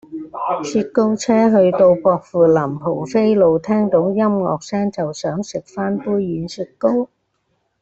[0.63, 7.07] 雪糕車去到薄扶林蒲飛路聽到音樂聲就想食返杯軟雪糕